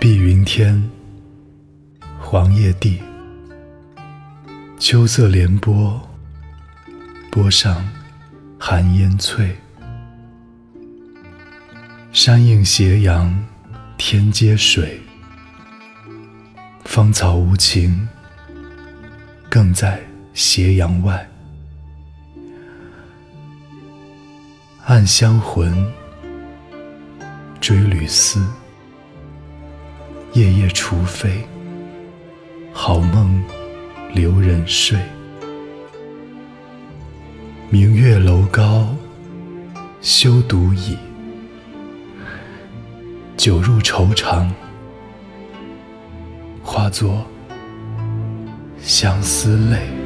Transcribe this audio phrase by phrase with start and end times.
[0.00, 0.80] 碧云天，
[2.20, 3.02] 黄叶地，
[4.78, 6.00] 秋色连波，
[7.32, 7.84] 波上
[8.60, 9.56] 寒烟翠。
[12.12, 13.44] 山映斜阳，
[13.96, 15.00] 天接水，
[16.84, 18.08] 芳草无情，
[19.50, 20.00] 更在
[20.32, 21.28] 斜阳外。
[24.84, 25.92] 暗香魂，
[27.60, 28.46] 追旅思，
[30.38, 31.44] 夜夜除非，
[32.72, 33.42] 好梦
[34.14, 34.96] 留人睡。
[37.70, 38.86] 明月楼高，
[40.00, 40.96] 休独倚。
[43.36, 44.54] 酒入愁肠，
[46.62, 47.26] 化作
[48.78, 49.97] 相思泪。